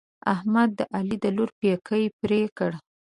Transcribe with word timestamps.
احمد 0.33 0.69
د 0.79 0.81
علي 0.95 1.17
د 1.23 1.25
لور 1.35 1.49
پېکی 1.59 2.03
پرې 2.19 2.41
کړ. 2.57 2.71